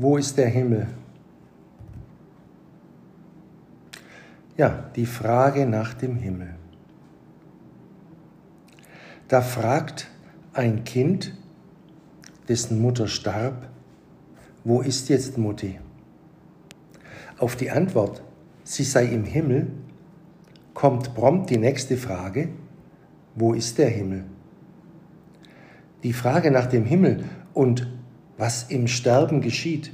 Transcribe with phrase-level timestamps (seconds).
[0.00, 0.86] Wo ist der Himmel?
[4.56, 6.54] Ja, die Frage nach dem Himmel.
[9.26, 10.08] Da fragt
[10.52, 11.34] ein Kind,
[12.46, 13.68] dessen Mutter starb,
[14.62, 15.80] wo ist jetzt Mutti?
[17.36, 18.22] Auf die Antwort,
[18.62, 19.66] sie sei im Himmel,
[20.74, 22.50] kommt prompt die nächste Frage,
[23.34, 24.26] wo ist der Himmel?
[26.04, 27.97] Die Frage nach dem Himmel und
[28.38, 29.90] was im Sterben geschieht,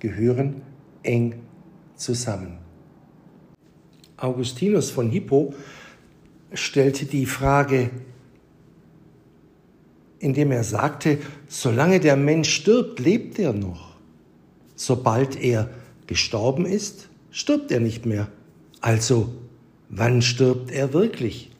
[0.00, 0.62] gehören
[1.02, 1.36] eng
[1.94, 2.58] zusammen.
[4.16, 5.54] Augustinus von Hippo
[6.52, 7.90] stellte die Frage,
[10.18, 13.96] indem er sagte, solange der Mensch stirbt, lebt er noch.
[14.74, 15.70] Sobald er
[16.08, 18.28] gestorben ist, stirbt er nicht mehr.
[18.80, 19.32] Also,
[19.88, 21.52] wann stirbt er wirklich?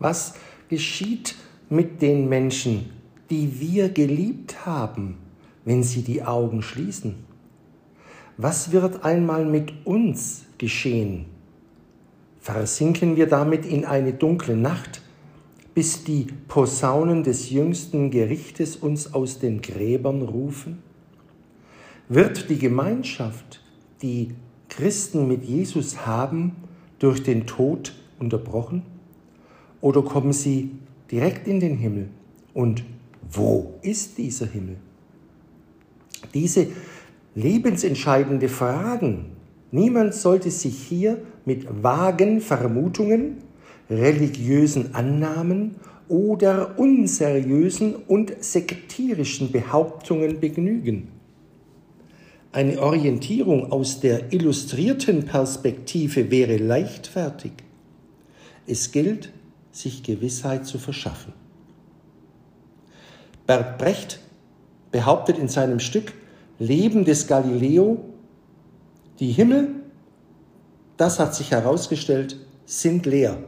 [0.00, 0.34] Was
[0.68, 1.36] geschieht
[1.68, 2.90] mit den Menschen,
[3.30, 5.18] die wir geliebt haben,
[5.64, 7.14] wenn sie die Augen schließen?
[8.36, 11.26] Was wird einmal mit uns geschehen?
[12.40, 15.02] Versinken wir damit in eine dunkle Nacht,
[15.74, 20.82] bis die Posaunen des jüngsten Gerichtes uns aus den Gräbern rufen?
[22.08, 23.62] Wird die Gemeinschaft,
[24.00, 24.34] die
[24.68, 26.52] Christen mit Jesus haben,
[26.98, 28.82] durch den Tod unterbrochen?
[29.80, 30.70] Oder kommen sie
[31.10, 32.08] direkt in den Himmel?
[32.54, 32.84] Und
[33.32, 34.76] wo ist dieser Himmel?
[36.34, 36.68] Diese
[37.34, 39.26] lebensentscheidende Fragen.
[39.70, 43.38] Niemand sollte sich hier mit vagen Vermutungen,
[43.90, 45.76] religiösen Annahmen
[46.08, 51.08] oder unseriösen und sektierischen Behauptungen begnügen.
[52.52, 57.52] Eine Orientierung aus der illustrierten Perspektive wäre leichtfertig.
[58.66, 59.30] Es gilt,
[59.72, 61.34] sich Gewissheit zu verschaffen.
[63.46, 64.20] Bert Brecht
[64.90, 66.12] behauptet in seinem Stück
[66.58, 68.04] Leben des Galileo,
[69.20, 69.68] die Himmel,
[70.96, 73.38] das hat sich herausgestellt, sind leer.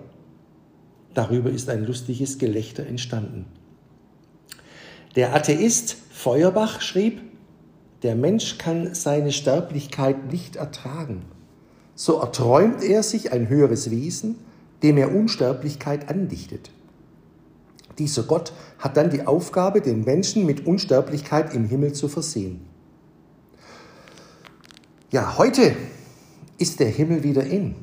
[1.15, 3.47] Darüber ist ein lustiges Gelächter entstanden.
[5.17, 7.21] Der Atheist Feuerbach schrieb,
[8.03, 11.25] der Mensch kann seine Sterblichkeit nicht ertragen.
[11.95, 14.37] So erträumt er sich ein höheres Wesen,
[14.83, 16.71] dem er Unsterblichkeit andichtet.
[17.99, 22.61] Dieser Gott hat dann die Aufgabe, den Menschen mit Unsterblichkeit im Himmel zu versehen.
[25.11, 25.75] Ja, heute
[26.59, 27.75] ist der Himmel wieder in.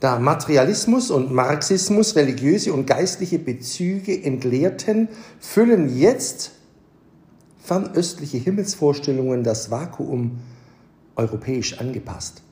[0.00, 6.52] Da Materialismus und Marxismus religiöse und geistliche Bezüge entleerten, füllen jetzt
[7.62, 10.40] fernöstliche Himmelsvorstellungen das Vakuum
[11.14, 12.42] europäisch angepasst.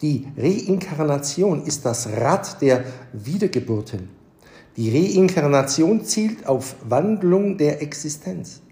[0.00, 4.21] Die Reinkarnation ist das Rad der Wiedergeburten.
[4.76, 8.62] Die Reinkarnation zielt auf Wandlung der Existenz.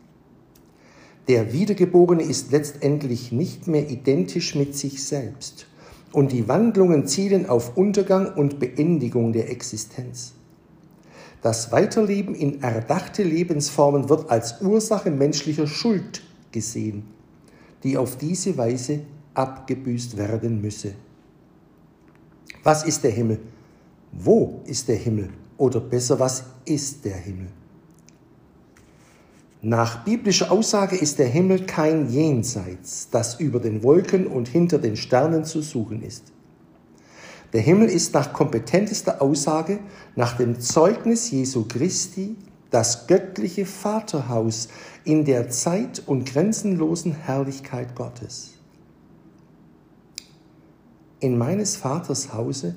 [1.28, 5.66] Der Wiedergeborene ist letztendlich nicht mehr identisch mit sich selbst
[6.12, 10.32] und die Wandlungen zielen auf Untergang und Beendigung der Existenz.
[11.42, 17.04] Das Weiterleben in erdachte Lebensformen wird als Ursache menschlicher Schuld gesehen,
[17.82, 19.00] die auf diese Weise
[19.34, 20.94] abgebüßt werden müsse.
[22.62, 23.38] Was ist der Himmel?
[24.12, 25.30] Wo ist der Himmel?
[25.60, 27.48] Oder besser, was ist der Himmel?
[29.60, 34.96] Nach biblischer Aussage ist der Himmel kein Jenseits, das über den Wolken und hinter den
[34.96, 36.32] Sternen zu suchen ist.
[37.52, 39.80] Der Himmel ist nach kompetentester Aussage,
[40.16, 42.36] nach dem Zeugnis Jesu Christi,
[42.70, 44.68] das göttliche Vaterhaus
[45.04, 48.54] in der Zeit und grenzenlosen Herrlichkeit Gottes.
[51.18, 52.76] In meines Vaters Hause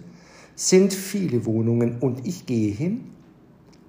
[0.55, 3.11] sind viele Wohnungen und ich gehe hin,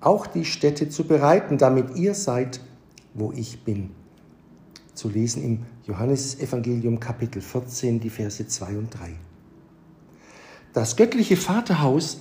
[0.01, 2.61] auch die Städte zu bereiten, damit ihr seid,
[3.15, 3.91] wo ich bin.
[4.95, 9.15] Zu lesen im Johannesevangelium Kapitel 14, die Verse 2 und 3.
[10.73, 12.21] Das göttliche Vaterhaus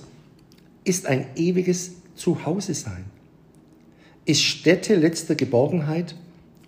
[0.84, 3.04] ist ein ewiges Zuhause-Sein,
[4.24, 6.16] ist Stätte letzter Geborgenheit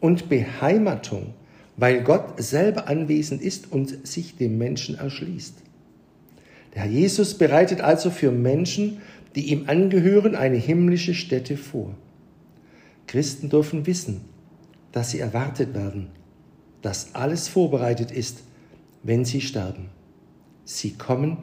[0.00, 1.34] und Beheimatung,
[1.76, 5.65] weil Gott selber anwesend ist und sich dem Menschen erschließt.
[6.76, 8.98] Der Herr Jesus bereitet also für Menschen,
[9.34, 11.94] die ihm angehören, eine himmlische Stätte vor.
[13.06, 14.20] Christen dürfen wissen,
[14.92, 16.10] dass sie erwartet werden,
[16.82, 18.42] dass alles vorbereitet ist,
[19.02, 19.88] wenn sie sterben.
[20.64, 21.38] Sie kommen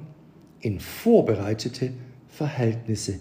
[0.60, 1.94] in vorbereitete
[2.28, 3.20] Verhältnisse.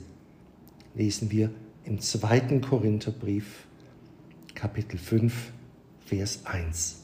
[0.95, 1.51] Lesen wir
[1.85, 3.67] im zweiten Korintherbrief,
[4.55, 5.51] Kapitel 5,
[6.05, 7.02] Vers 1.